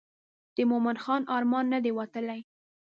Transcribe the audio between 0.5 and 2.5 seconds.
د مومن خان ارمان نه دی وتلی.